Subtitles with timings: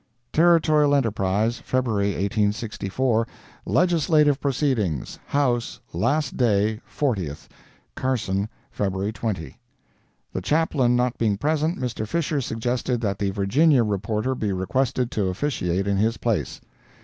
[0.33, 3.27] Territorial Enterprise, February 1864
[3.67, 7.47] LEGISLATIVE PROCEEDINGS HOUSE—LAST DAY—FORTIETH
[7.93, 9.59] CARSON, February 20
[10.33, 12.07] The Chaplain not being present, Mr.
[12.07, 16.59] Fisher suggested that the Virginia reporter be requested to officiate in his place.